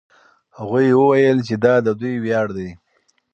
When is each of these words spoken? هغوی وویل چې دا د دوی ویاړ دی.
هغوی 0.57 0.87
وویل 0.95 1.37
چې 1.47 1.55
دا 1.63 1.75
د 1.85 1.87
دوی 1.99 2.15
ویاړ 2.23 2.47
دی. 2.57 2.69